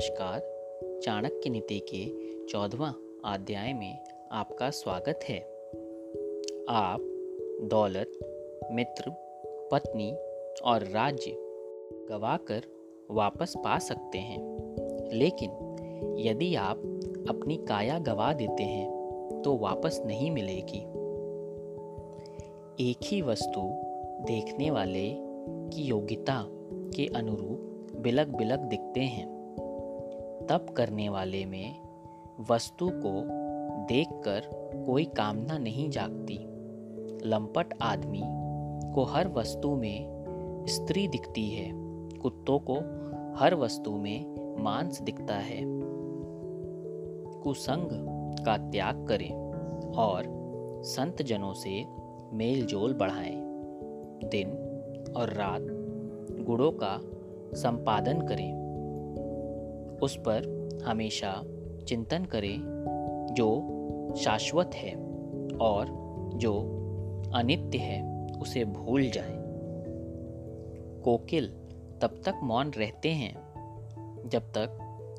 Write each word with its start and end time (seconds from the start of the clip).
नमस्कार। 0.00 0.40
चाणक्य 1.02 1.50
नीति 1.50 1.78
के 1.78 2.06
चौदवा 2.46 2.94
अध्याय 3.24 3.72
में 3.72 3.98
आपका 4.32 4.70
स्वागत 4.70 5.20
है। 5.28 5.38
आप, 6.68 7.00
दौलत, 7.62 8.12
मित्र, 8.72 9.04
पत्नी 9.72 10.12
और 10.64 10.82
राज्य 10.82 11.36
गवाकर 12.10 12.62
वापस 13.10 13.54
पा 13.56 13.78
सकते 13.78 14.18
हैं। 14.18 14.42
लेकिन 15.12 15.50
यदि 16.18 16.54
आप 16.54 16.76
अपनी 17.28 17.56
काया 17.56 17.98
गवा 17.98 18.32
देते 18.32 18.62
हैं 18.62 18.90
तो 19.44 19.56
वापस 19.56 20.02
नहीं 20.06 20.30
मिलेगी। 20.30 20.80
एक 22.90 22.98
ही 23.04 23.22
वस्तु 23.22 23.60
देखने 24.32 24.70
वाले 24.70 25.14
की 25.76 25.82
योग्यता 25.82 26.46
के 26.72 27.06
अनुरूप 27.06 27.92
बिलक 27.96 28.26
बिलक 28.26 28.58
दिखते 28.58 29.00
हैं। 29.00 29.39
तप 30.50 30.66
करने 30.76 31.08
वाले 31.08 31.44
में 31.44 31.80
वस्तु 32.50 32.90
को 32.94 33.22
देखकर 33.86 34.40
कोई 34.86 35.04
कामना 35.04 35.58
नहीं 35.58 35.90
जागती। 35.90 36.38
लंपट 37.28 37.74
आदमी 37.82 38.22
को 38.94 39.04
हर 39.04 39.28
वस्तु 39.28 39.76
में 39.76 40.24
स्त्री 40.68 41.08
दिखती 41.08 41.50
है। 41.50 41.70
कुत्तों 42.18 42.58
को 42.58 42.74
हर 43.38 43.54
वस्तु 43.54 43.96
में 43.96 44.36
मांस 44.62 45.02
दिखता 45.02 45.34
है। 45.34 45.62
कुसंग 47.40 47.88
का 48.44 48.56
त्याग 48.56 49.06
करें 49.08 49.52
और 49.92 50.24
संत 50.84 51.22
जनों 51.22 51.52
से 51.52 51.84
मेल 52.32 52.66
जोल 52.66 52.94
बढ़ाएँ। 52.94 53.42
दिन 54.24 54.48
और 55.16 55.28
रात 55.32 55.66
गुड़ों 56.44 56.72
का 56.72 57.00
संपादन 57.56 58.20
करें। 58.20 58.59
उस 60.02 60.16
पर 60.16 60.68
हमेशा 60.84 61.42
चिंतन 61.88 62.24
करें 62.24 62.56
जो 63.30 63.48
शाश्वत 64.16 64.70
है 64.74 64.94
और 65.56 65.86
जो 66.34 66.76
अनित्य 67.34 67.78
है, 67.78 68.26
उसे 68.26 68.64
भूल 68.64 69.10
जाए। 69.10 69.36
कोकिल 71.04 71.46
तब 72.02 72.22
तक 72.24 72.40
मौन 72.42 72.70
रहते 72.70 73.08
हैं 73.08 73.34
जब 74.26 74.42
तक 74.42 74.76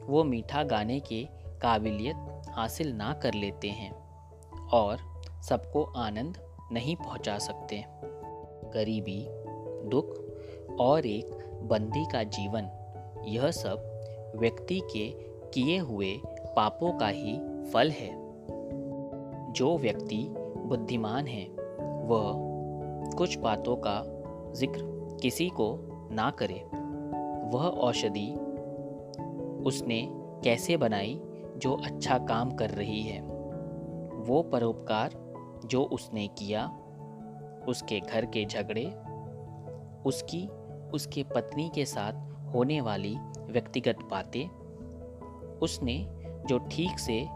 वो 0.10 0.24
मीठा 0.24 0.64
गाने 0.64 1.00
की 1.00 1.30
काबिलियत 1.62 2.42
हासिल 2.50 2.94
ना 2.94 3.14
कर 3.14 3.34
लेते 3.34 3.68
हैं 3.68 3.92
और 4.68 4.98
सबको 5.44 5.84
आनंद 5.84 6.38
नहीं 6.72 6.96
पहुँचा 6.96 7.38
सकते। 7.38 7.84
गरीबी, 8.74 9.26
दुख 9.90 10.20
और 10.80 11.06
एक 11.06 11.26
बंदी 11.64 12.06
का 12.12 12.24
जीवन, 12.24 12.70
यह 13.26 13.52
सब 13.52 13.91
व्यक्ति 14.36 14.80
के 14.80 15.10
किए 15.50 15.78
हुए 15.78 16.22
पापों 16.56 16.94
का 16.94 17.08
ही 17.08 17.40
फल 17.72 17.90
है। 17.90 18.22
जो 19.54 19.78
व्यक्ति 19.78 20.34
बुद्धिमान 20.58 21.28
है, 21.28 21.46
वह 22.06 22.34
कुछ 23.18 23.38
बातों 23.38 23.76
का 23.76 24.04
ज़िक्र 24.54 24.80
किसी 25.22 25.50
को 25.50 25.78
ना 26.12 26.30
करे। 26.30 26.64
वह 27.58 27.68
औषधि 27.68 28.34
उसने 29.66 30.10
कैसे 30.44 30.78
बनाई 30.78 31.22
जो 31.58 31.74
अच्छा 31.74 32.18
काम 32.18 32.52
कर 32.52 32.70
रही 32.70 33.02
है? 33.02 33.22
वो 34.18 34.42
परोपकार 34.42 35.12
जो 35.66 35.84
उसने 35.84 36.28
किया, 36.28 36.78
उसके 37.68 38.00
घर 38.00 38.26
के 38.26 38.46
झगड़े, 38.46 38.86
उसकी, 40.06 40.48
उसके 40.94 41.24
पत्नी 41.24 41.72
के 41.76 41.86
साथ 41.86 42.14
होने 42.56 42.82
वाली 42.82 43.16
व्यक्तिगत 43.50 43.98
बातें, 44.12 44.50
उसने 45.60 46.08
जो 46.50 46.58
ठीक 46.58 47.00
से 47.00 47.28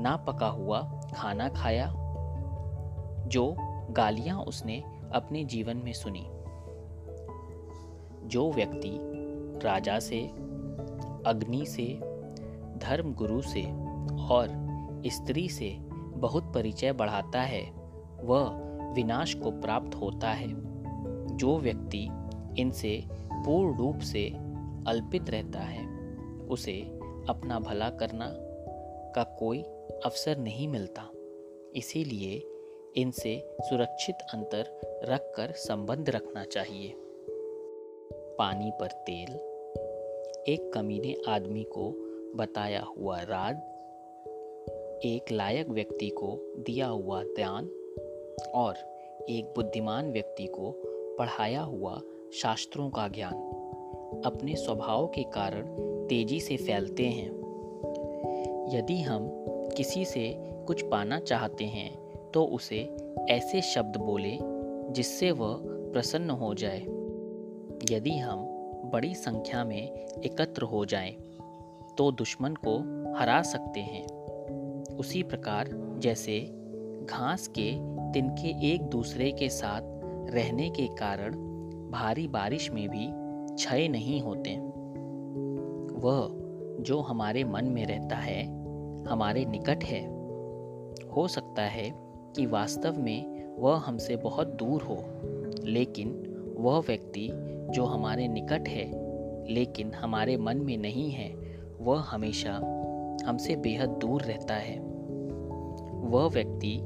ना 0.00 0.16
पका 0.16 0.46
हुआ 0.46 1.00
खाना 1.14 1.48
खाया, 1.48 1.86
जो 3.26 3.56
गालियाँ 3.90 4.38
उसने 4.40 4.84
अपने 5.12 5.44
जीवन 5.44 5.76
में 5.76 5.92
सुनी, 5.92 6.26
जो 8.28 8.52
व्यक्ति 8.52 8.98
राजा 9.64 9.98
से, 9.98 10.20
अग्नि 11.26 11.66
से 11.66 12.00
धर्म 12.78 13.14
गुरु 13.14 13.42
से 13.42 13.62
और 14.28 14.46
स्त्री 15.06 15.48
से 15.48 15.78
बहुत 16.16 16.52
परिचय 16.54 16.92
बढ़ाता 16.92 17.40
है, 17.40 17.72
वह 18.20 18.44
विनाश 18.94 19.34
को 19.34 19.50
प्राप्त 19.50 19.94
होता 19.94 20.30
है। 20.30 20.48
जो 21.36 21.58
व्यक्ति 21.58 22.08
इनसे 22.58 23.04
पूर्ण 23.32 23.76
रूप 23.76 23.98
से 23.98 24.32
अल्पित 24.88 25.30
रहता 25.30 25.58
है। 25.58 25.88
उसे 26.48 26.80
अपना 27.28 27.58
भला 27.58 27.90
करना 27.90 28.28
का 29.12 29.36
कोई 29.38 29.62
अवसर 30.04 30.36
नहीं 30.36 30.68
मिलता। 30.68 31.10
इसीलिए 31.76 32.46
इनसे 32.96 33.56
सुरक्षित 33.60 34.16
अंतर 34.34 34.80
रखकर 35.04 35.52
संबंध 35.52 36.10
रखना 36.10 36.44
चाहिए। 36.44 36.94
पानी 38.38 38.70
पर 38.80 38.86
तेल। 38.86 39.34
एक 40.48 40.70
कमीने 40.74 41.16
आदमी 41.28 41.62
को 41.62 41.90
बताया 42.36 42.82
हुआ 42.82 43.20
राज 43.20 43.56
एक 45.04 45.32
लायक 45.32 45.68
व्यक्ति 45.68 46.08
को 46.08 46.54
दिया 46.58 46.86
हुआ 46.86 47.22
ध्यान 47.24 47.64
और 48.54 48.74
एक 49.30 49.44
बुद्धिमान 49.44 50.12
व्यक्ति 50.12 50.46
को 50.46 50.74
पढ़ाया 51.18 51.62
हुआ 51.62 52.00
शास्त्रों 52.32 52.90
का 52.90 53.08
ज्ञान। 53.08 53.61
अपने 54.24 54.56
स्वभाव 54.56 55.06
के 55.06 55.22
कारण 55.22 55.62
तेज़ी 56.06 56.40
से 56.40 56.56
फैलते 56.56 57.06
हैं। 57.06 57.42
यदि 58.74 59.00
हम 59.00 59.28
किसी 59.76 60.04
से 60.04 60.38
कुछ 60.66 60.82
पाना 60.82 61.18
चाहते 61.18 61.64
हैं 61.64 61.96
तो 62.34 62.44
उसे 62.44 62.96
ऐसे 63.30 63.60
शब्द 63.62 63.96
बोले 63.96 64.38
जिससे 64.92 65.30
वह 65.30 65.60
प्रसन्न 65.64 66.30
हो 66.30 66.54
जाए। 66.54 66.80
यदि 67.90 68.18
हम 68.18 68.38
बड़ी 68.92 69.14
संख्या 69.14 69.64
में 69.64 70.06
एकत्र 70.24 70.62
हो 70.62 70.84
जाएँ, 70.84 71.16
तो 71.98 72.12
दुश्मन 72.12 72.54
को 72.54 72.78
हरा 73.14 73.42
सकते 73.42 73.80
हैं। 73.80 74.06
उसी 74.96 75.22
प्रकार 75.22 75.70
जैसे 75.98 76.40
घास 77.10 77.48
के 77.48 77.72
तिनके 78.12 78.72
एक 78.74 78.82
दूसरे 78.82 79.32
के 79.32 79.48
साथ 79.48 79.80
रहने 80.34 80.70
के 80.70 80.86
कारण 80.86 81.34
भारी 81.90 82.28
बारिश 82.28 82.70
में 82.70 82.88
भी 82.88 83.21
क्षय 83.54 83.88
नहीं 83.88 84.20
होते। 84.20 84.56
वह 85.98 86.28
जो 86.82 87.00
हमारे 87.00 87.44
मन 87.44 87.64
में 87.64 87.86
रहता 87.86 88.16
है, 88.16 88.44
हमारे 89.04 89.44
निकट 89.44 89.84
है, 89.84 90.06
हो 91.06 91.28
सकता 91.28 91.62
है 91.62 91.92
कि 92.36 92.46
वास्तव 92.46 92.94
में 92.98 93.42
वह 93.58 93.76
हमसे 93.76 94.16
बहुत 94.16 94.46
दूर 94.46 94.82
हो, 94.82 95.04
लेकिन 95.64 96.08
वह 96.58 96.78
व्यक्ति 96.78 97.28
जो 97.70 97.84
हमारे 97.84 98.28
निकट 98.28 98.68
है, 98.68 98.90
लेकिन 99.52 99.94
हमारे 99.94 100.36
मन 100.36 100.56
में 100.56 100.76
नहीं 100.76 101.10
है, 101.10 101.34
वह 101.80 102.00
हमेशा 102.00 102.52
हमसे 103.26 103.56
बेहद 103.56 103.88
दूर 103.88 104.22
रहता 104.22 104.54
है। 104.54 104.78
वह 105.94 106.28
व्यक्ति 106.28 106.80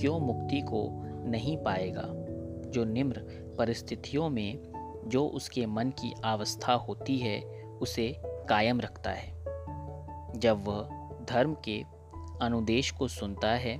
क्यों 0.00 0.20
मुक्ति 0.20 0.60
को 0.60 0.88
नहीं 1.26 1.56
पाएगा, 1.56 2.04
जो 2.70 2.84
निम्र 2.84 3.20
परिस्थितियों 3.58 4.28
में 4.30 4.58
जो 5.08 5.26
उसके 5.26 5.66
मन 5.66 5.90
की 5.90 6.14
अवस्था 6.24 6.72
होती 6.72 7.18
है, 7.18 7.40
उसे 7.80 8.16
कायम 8.26 8.80
रखता 8.80 9.10
है। 9.10 9.44
जब 10.36 10.64
वह 10.64 10.88
धर्म 11.24 11.56
के 11.64 11.84
अनुदेश 12.42 12.90
को 12.90 13.08
सुनता 13.08 13.48
है, 13.48 13.78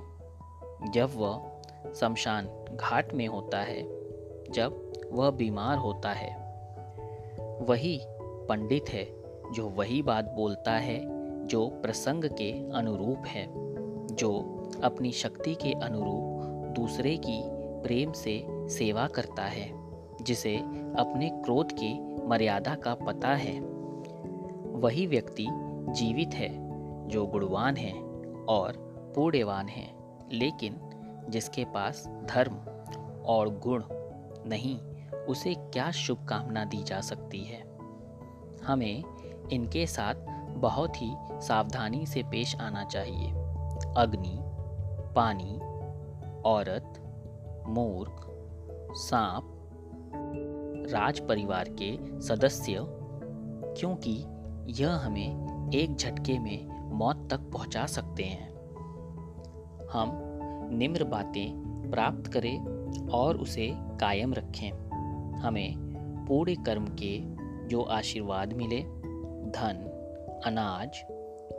जब 0.93 1.09
वह 1.15 1.61
शमशान 1.93 2.65
घाट 2.75 3.13
में 3.13 3.27
होता 3.27 3.61
है, 3.61 3.83
जब 4.51 4.93
वह 5.11 5.31
बीमार 5.31 5.77
होता 5.77 6.11
है, 6.11 6.39
वही 7.61 8.01
पंडित 8.21 8.89
है 8.89 9.19
जो 9.53 9.69
वही 9.69 10.01
बात 10.01 10.25
बोलता 10.25 10.71
है, 10.71 11.19
जो 11.47 11.67
प्रसंग 11.67 12.23
के 12.23 12.71
अनुरूप 12.71 13.25
है, 13.27 13.47
जो 14.15 14.39
अपनी 14.83 15.11
शक्ति 15.11 15.55
के 15.55 15.73
अनुरूप 15.73 16.39
दूसरे 16.75 17.17
की 17.17 17.43
प्रेम 17.83 18.11
से 18.11 18.43
सेवा 18.49 19.07
करता 19.07 19.43
है। 19.43 19.78
जिसे 20.21 20.57
अपने 20.97 21.29
क्रोध 21.29 21.71
की 21.71 22.25
मर्यादा 22.27 22.75
का 22.75 22.95
पता 22.95 23.27
है। 23.27 23.59
वही 24.71 25.07
व्यक्ति 25.07 25.47
जीवित 25.89 26.33
है, 26.33 26.69
जो 27.07 27.25
गुणवान 27.25 27.77
है 27.77 27.93
और 28.49 28.71
पूर्णवान 29.15 29.67
है, 29.67 29.93
लेकिन 30.31 30.79
जिसके 31.29 31.65
पास 31.65 32.07
धर्म 32.07 32.55
और 33.25 33.49
गुण 33.49 33.83
नहीं, 34.45 34.79
उसे 35.17 35.53
क्या 35.53 35.91
शुभकामना 35.91 36.65
दी 36.65 36.83
जा 36.83 37.01
सकती 37.01 37.39
है? 37.39 37.63
हमें 38.63 39.03
इनके 39.51 39.87
साथ 39.87 40.15
बहुत 40.53 41.01
ही 41.01 41.13
सावधानी 41.31 42.05
से 42.05 42.23
पेश 42.23 42.55
आना 42.55 42.83
चाहिए। 42.83 43.31
अग्नि, 43.97 44.39
पानी, 45.15 45.59
औरत, 46.45 46.93
मूर्ख, 47.67 48.25
सांप 48.91 49.55
राज 50.89 51.19
परिवार 51.19 51.69
के 51.81 52.21
सदस्य, 52.21 52.77
क्योंकि 53.79 54.23
यह 54.83 54.91
हमें 54.91 55.71
एक 55.73 55.95
झटके 55.95 56.39
में 56.39 56.89
मौत 56.91 57.27
तक 57.29 57.39
पहुँचा 57.39 57.85
सकते 57.85 58.23
हैं। 58.23 58.49
हम 59.91 60.11
निम्र 60.73 61.03
बातें 61.03 61.69
प्राप्त 61.91 62.31
करें 62.31 63.09
और 63.09 63.37
उसे 63.37 63.71
कायम 63.75 64.33
रखें। 64.33 64.71
हमें 65.35 65.75
पूरे 66.27 66.55
कर्म 66.55 66.85
के 66.85 67.19
जो 67.67 67.81
आशीर्वाद 67.81 68.53
मिले, 68.53 68.79
धन, 69.51 69.85
अनाज, 70.45 71.03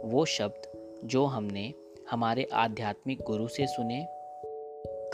वो 0.05 0.25
शब्द 0.25 0.63
जो 1.05 1.25
हमने 1.27 1.75
हमारे 2.11 2.49
आध्यात्मिक 2.53 3.23
गुरु 3.27 3.49
से 3.49 3.67
सुने, 3.67 4.07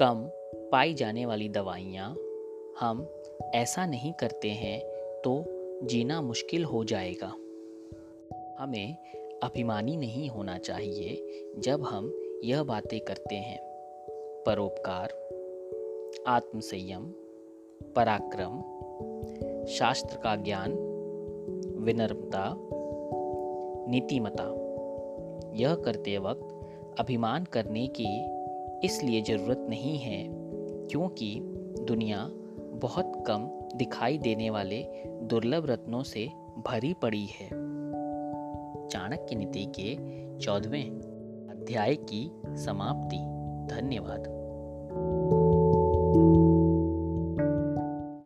कम 0.01 0.31
पाई 0.73 0.95
जाने 0.95 1.27
वाली 1.27 1.49
दवाइयाँ 1.49 2.15
हम 2.81 3.09
ऐसा 3.55 3.87
नहीं 3.87 4.13
करते 4.13 4.51
हैं 4.51 4.81
तो 5.25 5.45
जीना 5.87 6.23
मुश्किल 6.23 6.65
हो 6.65 6.85
जाएगा। 6.85 7.27
हमें 8.59 8.97
अभिमानी 9.43 9.97
नहीं 9.97 10.29
होना 10.29 10.59
चाहिए 10.59 11.25
जब 11.59 11.83
हम 11.83 12.13
यह 12.45 12.63
बातें 12.63 13.01
करते 13.01 13.35
हैं। 13.35 13.59
परोपकार, 14.47 15.09
आत्मसंयम, 16.27 17.05
पराक्रम, 17.97 18.61
शास्त्र 19.67 20.17
का 20.17 20.37
ज्ञान, 20.37 20.73
विनम्रता, 21.77 22.57
नीतिमता, 23.91 24.53
यह 25.55 25.75
करते 25.75 26.19
वक्त 26.19 26.69
अभिमान 27.01 27.45
करने 27.45 27.87
की 28.01 28.25
इसलिए 28.87 29.23
ज़रूरत 29.23 29.67
नहीं 29.71 29.99
है 29.99 30.29
क्योंकि 30.87 31.41
दुनिया 31.81 32.31
बहुत 32.77 33.25
कम 33.27 33.51
दिखाई 33.79 34.19
देने 34.19 34.51
वाले 34.51 34.87
दुर्लभ 35.23 35.67
रत्नों 35.67 36.03
से 36.03 36.29
भरी 36.69 36.95
पड़ी 36.95 37.27
है। 37.27 37.49
चाणक्य 38.89 39.35
नीति 39.35 39.73
के 39.81 39.97
चौदहवें 40.39 40.91
अध्याय 41.51 41.95
की 41.95 42.31
समाप्ति। 42.47 43.17
धन्यवाद। 43.75 44.37